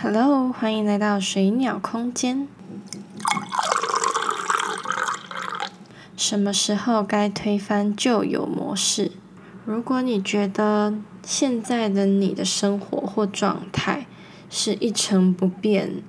[0.00, 2.46] Hello，欢迎来到水鸟空间。
[6.16, 9.10] 什么时候该推翻旧有模式？
[9.64, 14.06] 如果你觉得现在的你的生活或状态
[14.48, 16.00] 是一成不变，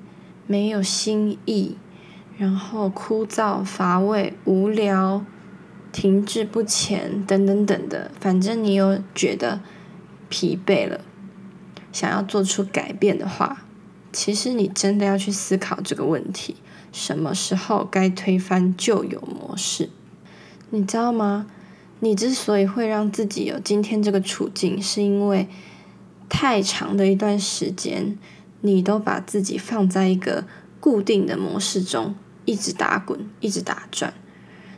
[0.45, 1.75] 没有新意，
[2.37, 5.25] 然后枯燥乏味、无聊。
[5.91, 9.59] 停滞不前，等等等的，反正你有觉得
[10.29, 11.01] 疲惫了，
[11.91, 13.63] 想要做出改变的话，
[14.11, 16.55] 其实你真的要去思考这个问题：
[16.91, 19.89] 什么时候该推翻旧有模式？
[20.71, 21.47] 你知道吗？
[21.99, 25.47] 你之所以会让自己有今天这个处境，是因为
[26.29, 28.17] 太长的一段时间，
[28.61, 30.45] 你都把自己放在一个
[30.79, 34.13] 固定的模式中，一直打滚，一直打转。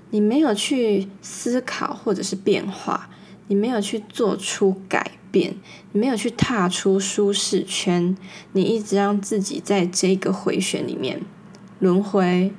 [0.10, 3.10] 你没有去思考或者是变化，
[3.48, 5.56] 你没有去做出改变，
[5.92, 8.16] 你没有去踏出舒适圈，
[8.52, 11.22] 你一直让自己在这个回旋里面
[11.80, 12.54] 轮回、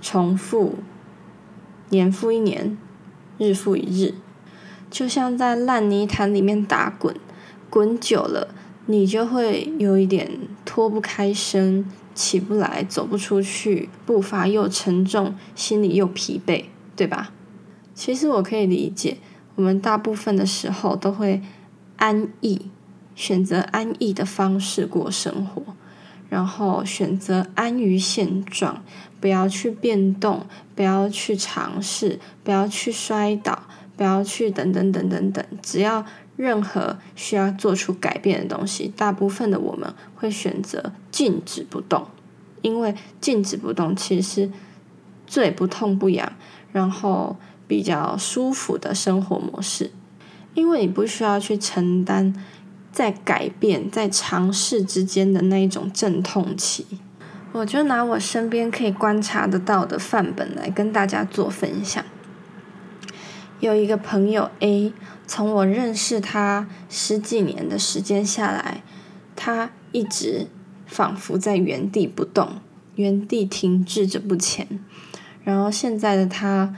[0.00, 0.76] 重复，
[1.88, 2.76] 年复一年，
[3.38, 4.14] 日复一日，
[4.90, 7.16] 就像在烂泥潭里面打滚，
[7.68, 8.54] 滚久了，
[8.86, 10.30] 你就会有一点
[10.64, 11.84] 脱不开身，
[12.14, 16.64] 起不来，走不出去，步伐又沉重，心里又疲惫。
[16.96, 17.32] 对吧？
[17.92, 19.16] 其实我可以理解，
[19.56, 21.42] 我们大部分的时候都会
[21.96, 22.70] 安逸，
[23.14, 25.62] 选择安逸的方式过生活，
[26.28, 28.82] 然后选择安于现状，
[29.20, 33.64] 不要去变动，不要去尝试，不要去摔倒，
[33.96, 35.44] 不要去等等等等等。
[35.62, 36.04] 只要
[36.36, 42.06] 任何需要做出改变的东西，大部分的我们会选择静止不动，
[42.62, 44.50] 因为静止不动其实
[45.26, 46.32] 最不痛不痒。
[46.72, 47.36] 然后
[47.68, 49.92] 比较舒服的生活模式，
[50.54, 52.34] 因为你不需要去承担
[52.90, 56.86] 在改变、在尝试之间的那一种阵痛期。
[57.52, 62.04] 我就拿我身边可以观察得到的范本来跟大家做分享。
[63.60, 64.92] 有一个朋友 A，
[65.26, 68.82] 从我认识他十几年的时间下来，
[69.36, 70.48] 他一直
[70.86, 72.60] 仿佛在原地不动，
[72.96, 74.66] 原地停滞着不前。
[75.44, 76.74] 然后现在的他，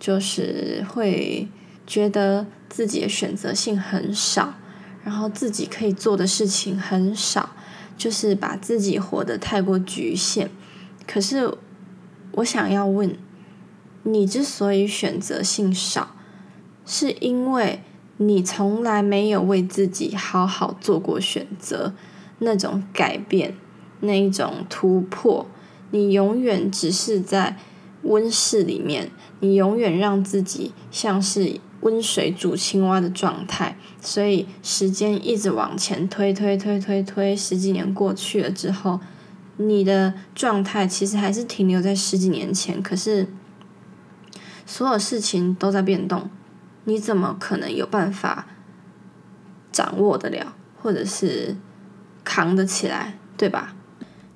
[0.00, 1.48] 就是会
[1.86, 4.54] 觉得自己的选择性很少，
[5.02, 7.50] 然后自己可以做的事情很少，
[7.96, 10.50] 就是把自己活得太过局限。
[11.06, 11.54] 可是
[12.32, 13.16] 我想要问，
[14.02, 16.16] 你之所以选择性少，
[16.86, 17.82] 是因为
[18.16, 21.94] 你从来没有为自己好好做过选择，
[22.38, 23.54] 那种改变，
[24.00, 25.46] 那一种突破，
[25.90, 27.56] 你永远只是在。
[28.06, 39.00] 温室里面，你永远让自己像是温水煮青蛙的状态，所以时间一直往前推推推推推，十几年过去了之后，
[39.58, 42.82] 你的状态其实还是停留在十几年前。
[42.82, 43.28] 可是，
[44.64, 46.30] 所有事情都在变动，
[46.84, 48.46] 你怎么可能有办法
[49.70, 51.54] 掌握得了，或者是
[52.24, 53.74] 扛得起来，对吧？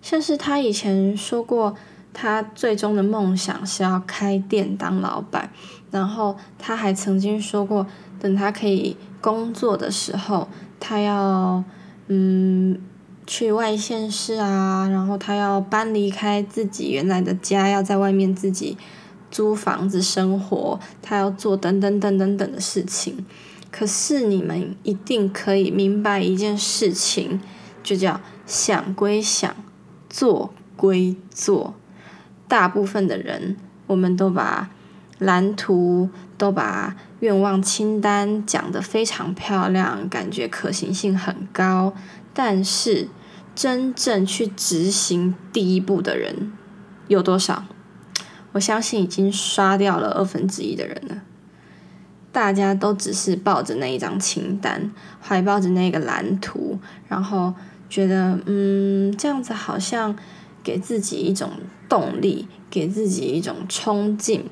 [0.02, 1.74] 像是他以前说过。
[2.12, 5.50] 他最终的梦想是要开店当老板，
[5.90, 7.86] 然后他还曾经说过，
[8.18, 10.48] 等他可以工作的时候，
[10.80, 11.62] 他要
[12.08, 12.80] 嗯
[13.26, 18.76] 去外县市啊，然后他要搬离开自己原来的家，要在外面自己
[19.30, 23.24] 租房子生活，他要做等等等等等的事情。
[23.70, 27.38] 可是你们一定可以明白一件事情，
[27.82, 29.54] 就叫想归想，
[30.08, 31.74] 做归做。
[32.48, 34.70] 大部分的人，我们都把
[35.18, 41.92] 蓝图、都把愿望清单讲得非常漂亮，感觉可行性很高。
[42.32, 43.08] 但是，
[43.54, 46.52] 真正去执行第一步的人
[47.08, 47.64] 有多少？
[48.52, 51.22] 我相信已经刷掉了二分之一的人了。
[52.32, 56.78] 大家都只是抱着那一张清单，怀抱着那个蓝图，
[57.08, 57.52] 然后
[57.90, 60.16] 觉得，嗯，这样子好像。
[60.68, 61.52] 给自己一种
[61.88, 64.50] 动力，给自己一种冲劲。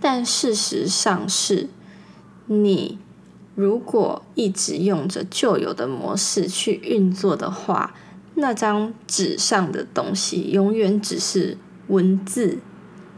[0.00, 1.68] 但事实上是，
[2.46, 2.98] 你
[3.54, 7.94] 如果一直用着旧有的模式去运作的话，
[8.34, 11.56] 那张纸上的东西永远只是
[11.86, 12.58] 文字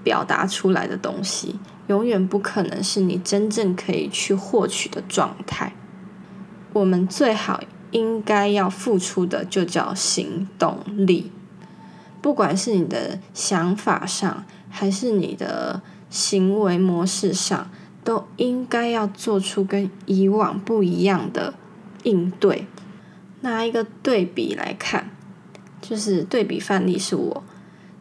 [0.04, 5.74] 表达出来的东西，永远不可能是你真正可以去获取的状态。
[6.74, 7.62] 我们最好
[7.92, 11.32] 应该要付出的，就叫行动力。
[12.20, 15.80] 不管是你的想法上，还是你的
[16.10, 17.70] 行为模式上，
[18.02, 21.54] 都应该要做出跟以往不一样的
[22.02, 22.66] 应对。
[23.40, 25.10] 拿一个对比来看，
[25.80, 27.44] 就是对比范例是我。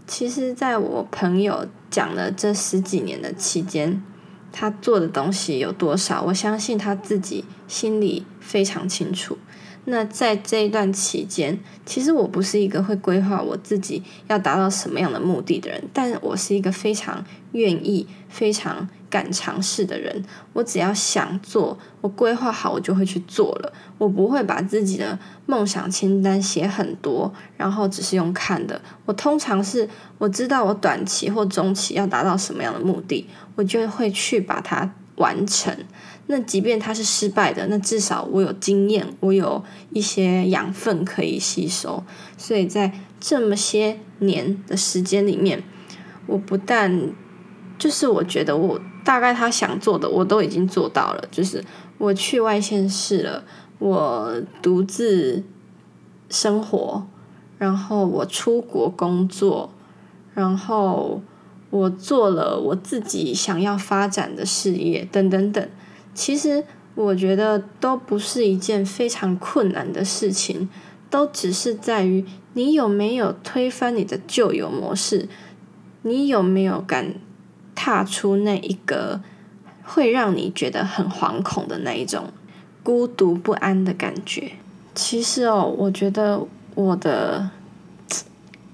[0.08, 4.02] 其实，在我朋友讲的这十几年的期间，
[4.52, 9.38] 他做的东西有多少，我相信他自己心里非常清楚。
[9.90, 17.24] 那在这一段期间，其实我不是一个会规划我自己要达到什么样的目的的人，但我是一个非常
[17.54, 20.26] 愿意、非常敢尝试的人。
[20.52, 23.72] 我只要想做，我规划好，我就会去做了。
[23.98, 28.82] 我不会把自己的梦想清单写很多，然后只是用看的。
[29.06, 29.88] 我通常是
[30.18, 33.26] 我知道我短期或中期要达到什么样的目的，
[33.56, 35.78] 我就会去把它完成。
[36.30, 42.04] 那即便它是失败的，那至少我有经验，我有一些养分可以吸收。
[42.38, 45.64] 所以在这么些年的时间里面，
[46.26, 47.14] 我不但
[47.80, 51.64] 就是我觉得我大概他想做的我都已经做到了，就是
[51.98, 53.46] 我去外县市了，
[53.80, 55.44] 我独自
[56.30, 57.08] 生活，
[57.58, 59.74] 然后我出国工作，
[60.34, 61.22] 然后
[61.70, 65.70] 我做了我自己想要发展的事业，等等等。
[66.14, 66.64] 其实
[66.96, 70.70] 我觉得都不是一件非常困难的事情，
[71.10, 75.28] 都只是在于你有没有推翻你的旧有模式，
[76.02, 77.16] 你有没有敢
[77.76, 79.22] 踏出那一个
[79.84, 82.32] 会让你觉得很惶恐的那一种
[82.82, 84.54] 孤独不安的感觉。
[84.96, 87.52] 其实哦，我觉得我的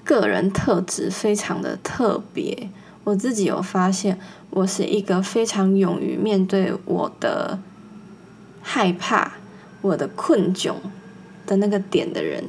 [0.06, 2.70] 个人特质非常的特别。
[3.04, 4.18] 我自己有发现，
[4.50, 7.60] 我是一个非常勇于面对我的
[8.62, 9.34] 害怕、
[9.82, 10.74] 我的困窘
[11.46, 12.42] 的那个点的人。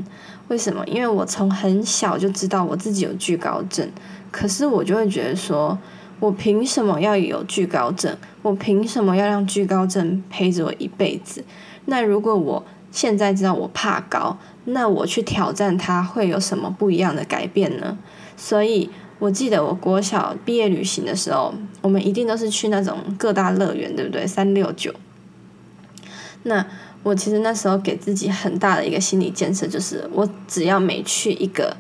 [0.47, 0.87] 为什么？
[0.87, 3.91] 因为我从很小就知道我自己有惧高症，
[4.31, 5.77] 可是我就会觉得说，
[6.21, 8.17] 我凭什么要有惧高症？
[8.43, 11.43] 我凭什么要让惧高症陪着我一辈子？
[11.87, 17.99] 那如果我现在知道我怕高，那我去挑战它会有什么不一样的改变呢？
[18.37, 18.91] 所以。
[19.25, 24.27] 我记得我国小毕业旅行的时候，我们一定都是去那种各大乐园，对不对？
[24.27, 24.93] 三六九。
[26.43, 26.63] 那
[27.03, 31.75] 我其实那时候给自己很大的一个心理建设，就是我只要每去一个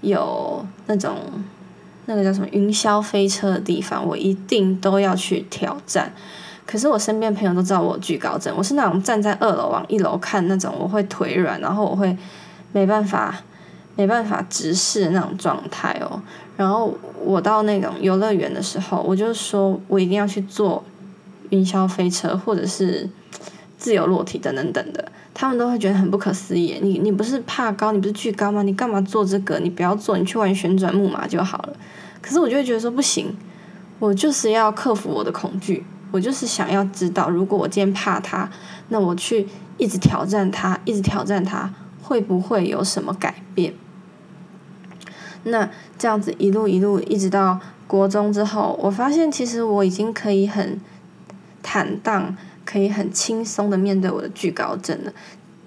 [0.00, 1.16] 有那种
[2.06, 6.12] 那个叫什么云霄飞车的地方，我一定都要去挑战。
[6.66, 12.16] 可是我身边朋友都知道我惧高症，我是那种站在二楼往一楼看那种，我会腿软，然后我会
[12.72, 13.40] 没办法。
[13.96, 16.20] 没办法直视那种状态哦。
[16.56, 16.92] 然后
[17.24, 20.82] 我到那种游乐园的时候，我就说我一定要去坐
[21.50, 23.08] 云霄飞车，或者是
[23.76, 25.10] 自由落体等等等的。
[25.34, 26.78] 他们都会觉得很不可思议。
[26.82, 28.62] 你你不是怕高，你不是惧高吗？
[28.62, 29.58] 你干嘛做这个？
[29.60, 31.72] 你不要做，你去玩旋转木马就好了。
[32.20, 33.34] 可是我就会觉得说不行，
[33.98, 35.84] 我就是要克服我的恐惧。
[36.10, 38.48] 我就是想要知道，如果我今天怕它，
[38.90, 39.48] 那我去
[39.78, 41.72] 一直挑战它，一直挑战它，
[42.02, 43.72] 会不会有什么改变？
[45.44, 45.68] 那
[45.98, 50.80] 这样子一路一路一直到国中之后，我发现其实我已经可以很
[51.62, 55.12] 坦荡，可以很轻松的面对我的惧高症了。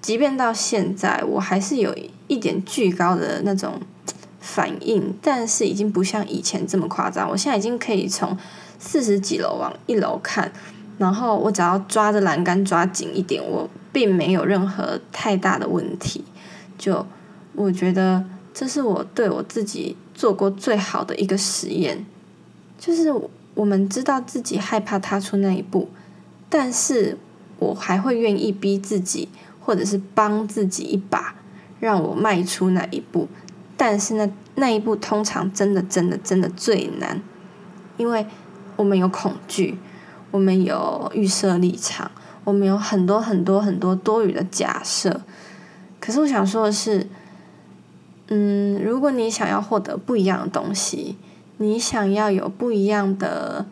[0.00, 1.94] 即便到现在，我还是有
[2.26, 3.80] 一点惧高的那种
[4.40, 7.28] 反应，但是已经不像以前这么夸张。
[7.28, 8.36] 我现在已经可以从
[8.78, 10.50] 四十几楼往一楼看，
[10.98, 16.24] 然后我只要抓着栏杆抓紧一点，我并没有任何太大的问题。
[16.78, 17.06] 就
[17.54, 18.24] 我觉得。
[18.58, 22.06] 这是我对我自己做过最好的一个实验，
[22.78, 23.12] 就是
[23.52, 25.90] 我们知道自己害怕踏出那一步，
[26.48, 27.18] 但是
[27.58, 29.28] 我还会愿意逼自己，
[29.60, 31.34] 或者是帮自己一把，
[31.80, 33.28] 让我迈出那一步。
[33.76, 37.20] 但是呢，那一步通常真的真的真的最难，
[37.98, 38.26] 因为
[38.76, 39.76] 我们有恐惧，
[40.30, 42.10] 我们有预设立场，
[42.44, 45.20] 我们有很多很多很多多余的假设。
[46.00, 47.06] 可是我想说的是。
[48.28, 51.16] 嗯，如果你想要获得不一样的东西，
[51.58, 53.66] 你想要有不一样的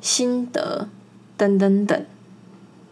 [0.00, 0.88] 心得，
[1.36, 2.06] 等等等，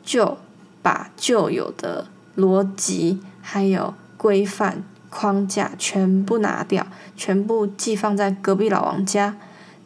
[0.02, 0.38] 就
[0.82, 2.06] 把旧有的
[2.36, 9.36] 逻辑还有规范框架全部拿掉，全部寄放在隔壁老王家。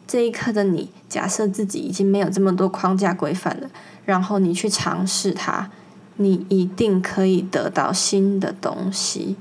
[0.07, 3.69] 这一刻的你，假设自己已经没有这么多框架规范了，
[4.05, 5.69] 然后你去尝试它，
[6.15, 9.35] 你一定可以得到新的东西。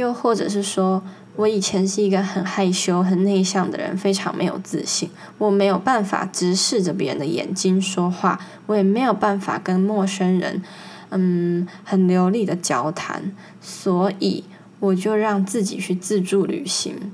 [0.00, 1.02] 又或者是说，
[1.36, 5.10] 我以前是一个很害羞、很内向的人，非常没有自信。
[5.38, 10.62] 我没有办法直视着别人的眼睛说话，我也没有办法跟陌生人，
[11.10, 13.32] 嗯，很流利的交谈。
[13.60, 14.44] 所以，
[14.80, 17.12] 我就让自己去自助旅行，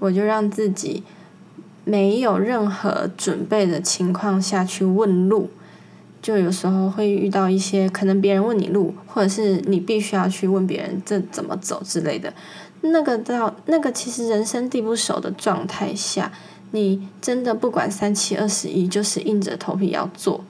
[0.00, 1.04] 我就让自己
[1.84, 5.50] 没有任何准备的情况下去问路，
[6.26, 12.34] 就有时候会遇到一些可能别人问你路，或者是你必须要去问别人这怎么走之类的。
[12.80, 16.32] 那个到那个其实人生地不熟的状态下，
[16.72, 20.42] 你真的不管三七二十一，就是硬着头皮要做。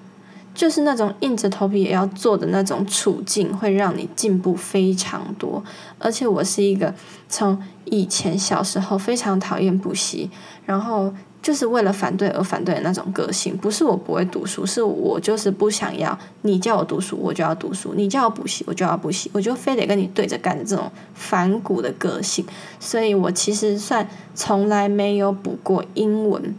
[0.54, 5.62] 就是那种硬着头皮也要做的那种处境，会让你进步非常多。
[5.98, 6.94] 而且我是一个
[7.28, 10.30] 从以前小时候非常讨厌补习，
[10.64, 11.12] 然后
[11.46, 13.56] 就是为了反对而反对的那种个性。
[13.56, 19.30] 不是我不会读书，是我就是不想要你叫我读书，我就要读书；你叫我补习，我就要补习。
[19.32, 22.44] 我就非得跟你对着干的这种反骨的个性。
[22.80, 26.52] 所以我其实算从来没有补过英文。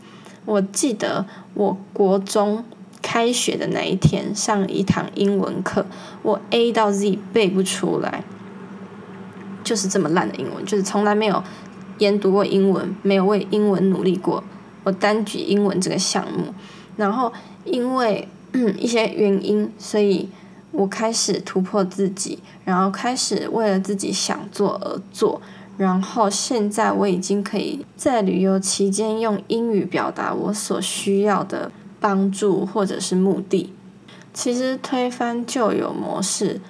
[0.46, 1.26] 我记得
[1.56, 2.64] 我国中。
[3.00, 5.86] 开学的那一天，上一堂英文课，
[6.24, 8.24] 我 A 到 Z 背不出来，
[9.64, 11.42] 就是这么烂的英文，就是从来没有
[12.00, 14.44] 研读过英文，没有为英文努力过。
[14.88, 16.54] 我单举英文这个项目，
[16.96, 17.34] 然后
[17.66, 18.26] 因为
[18.78, 20.30] 一些原因，所以
[20.72, 25.42] 我开始突破自己，然后开始为了自己想做而做，
[25.78, 31.72] 然后现在我已经可以在旅游期间用英语表达我所需要的。
[32.00, 33.74] 帮助或者是目的，
[34.32, 36.62] 其实推翻旧有模式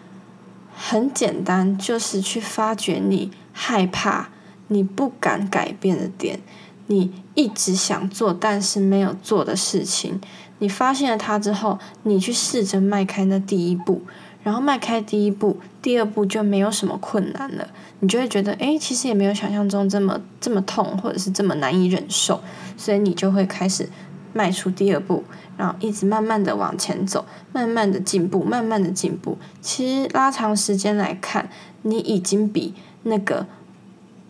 [0.74, 4.30] 很简单，就是去发掘你害怕、
[4.70, 6.40] 你不敢改变的点，
[6.88, 10.20] 你一直想做但是没有做的事情。
[10.60, 14.02] 你发现了它之后，你去试着迈开那第一步，
[14.44, 17.68] 然后迈开第一步，第二步就没有什么困难了。
[18.00, 22.42] 你就会觉得，哎，其实也没有想象中这么这么痛，或者是这么难以忍受，
[22.76, 23.90] 所以你就会开始。
[24.34, 25.24] 迈出第二步，
[25.58, 29.36] 然后一直慢慢的往前走，慢慢的进步，慢慢的进步。
[29.62, 31.50] 其实拉长时间来看，
[31.82, 33.48] 你已经比那个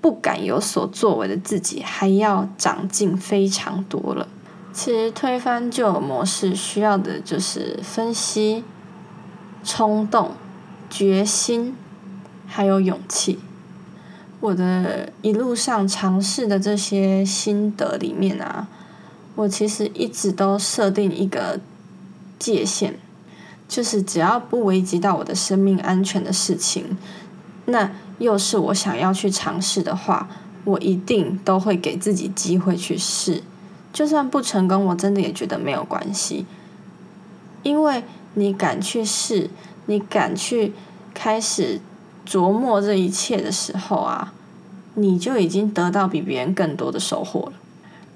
[0.01, 4.27] 不敢有所作为的自己还要长进非常多了。
[4.71, 8.63] 其实推翻旧模式需要的就是分析、
[9.63, 10.31] 冲动、
[10.89, 11.75] 决心，
[12.45, 13.39] 还有勇气。
[14.39, 18.67] 我的一路上尝试的这些心得里面啊。
[19.35, 21.59] 我其实一直都设定一个
[22.39, 22.93] 界限，
[23.67, 26.97] 就是只要不危及到我的生命安全的事情，
[27.65, 30.27] 那又是我想要去尝试的话，
[30.65, 33.43] 我一定都会给自己机会去试。
[33.93, 36.45] 就算不成功，我真的也觉得没有关系，
[37.63, 38.03] 因为
[38.35, 39.49] 你敢去试，
[39.87, 40.73] 你敢去
[41.13, 41.79] 开始
[42.27, 44.33] 琢磨这一切的时候啊，
[44.95, 47.53] 你就已经得到比别人更多的收获了。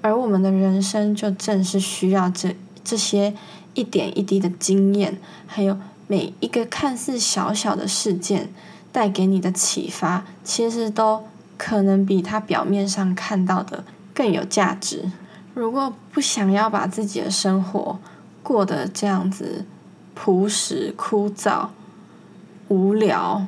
[0.02, 2.54] 而我们的人生就正是需要这
[2.84, 3.34] 这些
[3.74, 8.52] 一点一滴的经验，还有每一个看似小小的事件
[8.92, 11.24] 带给你的启发，其实都
[11.56, 13.82] 可能比他表面上看到的
[14.14, 15.10] 更有价值。
[15.54, 17.98] 如果不想要把自己的生活
[18.42, 19.64] 过得这样子
[20.14, 21.68] 朴实、枯燥、
[22.68, 23.46] 无聊，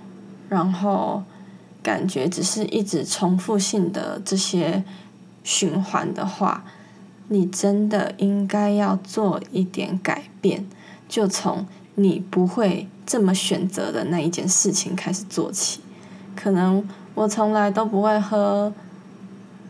[0.48, 1.22] 然后
[1.82, 4.82] 感觉只是一直重复性的这些。
[5.46, 6.64] 循环的话，
[7.28, 10.64] 你真的应该要做一点改变，
[11.06, 15.80] 就从你不会这么选择的那一件事情开始做起。
[16.36, 18.72] 可能我从来都不会喝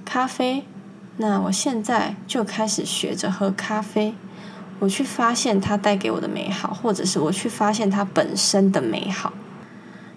[0.05, 0.65] 咖啡，
[1.17, 4.15] 那我现在就开始学着喝咖啡。
[4.81, 9.33] 我去发现它带给我的美好，或者是我去发现它本身的美好，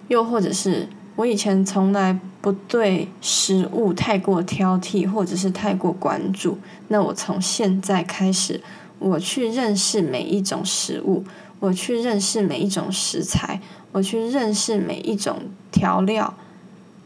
[0.08, 0.88] 又或者是。
[1.16, 6.56] 我以前从来不对食物太过挑剔，或者是太过关注。
[6.86, 8.62] 那我从现在开始，
[9.00, 11.24] 我去认识每一种食物，
[11.60, 13.60] 我去认识每一种食材，
[13.92, 16.34] 我去认识每一种调料，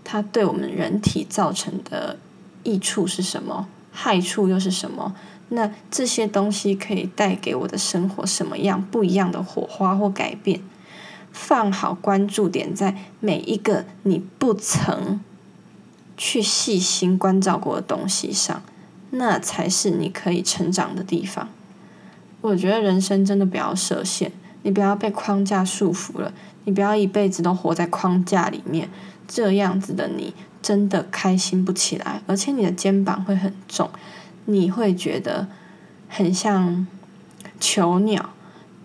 [0.04, 2.18] 它对我们人体造成的
[2.62, 5.14] 益处是什么，害处又是什么？
[5.48, 10.60] 那这些东西可以带给我的生活什么样不一样的火花或改变？
[11.30, 15.18] 放好关注点在每一个你不曾
[16.16, 18.62] 去细心关照过的东西上，
[19.10, 21.48] 那才是你可以成长的地方。
[22.42, 24.32] 我觉得人生真的不要设限，
[24.62, 26.32] 你不要被框架束缚了，
[26.64, 28.88] 你不要一辈子都活在框架里面，
[29.26, 33.90] 这样子的你真的开心不起来，而且你的肩膀会很重，
[34.44, 35.48] 你会觉得
[36.08, 36.86] 很像
[37.58, 38.30] 囚鸟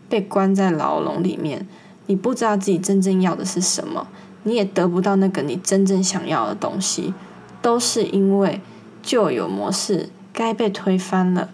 [0.10, 1.68] 被关在牢笼里面。
[2.08, 4.08] 你不知道自己真正要的是什么，
[4.44, 7.14] 你也得不到那个你真正想要的东西，
[7.62, 8.62] 都是因为
[9.04, 11.50] 旧有模式该被推翻了。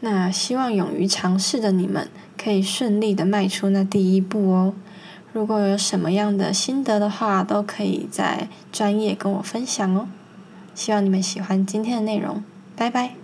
[0.00, 2.08] 那希望勇于尝试的你们
[2.42, 4.74] 可以顺利的迈出那第一步哦。
[5.32, 10.08] 如果有什么样的心得的话，都可以在专业跟我分享哦。
[10.74, 12.42] 希望你们喜欢今天的内容，
[12.74, 13.19] 拜拜。